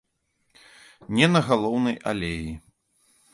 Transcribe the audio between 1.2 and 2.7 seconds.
на галоўнай алеі.